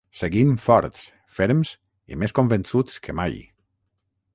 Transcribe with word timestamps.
Seguim 0.19 0.53
forts, 0.63 1.03
ferms 1.37 1.75
i 2.15 2.21
més 2.23 2.37
convençuts 2.41 3.01
que 3.05 3.21
mai. 3.23 3.41